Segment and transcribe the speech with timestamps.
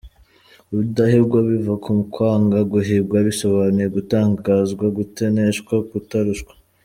[0.73, 6.53] Rudahigwa biva ku kwanga guhigwa bisobanuye kutaganzwa, kutaneshwa, kutarushwa.